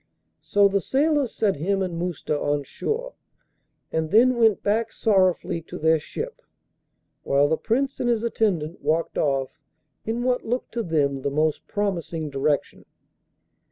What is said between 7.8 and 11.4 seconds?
and his attendant walked off in what looked to them the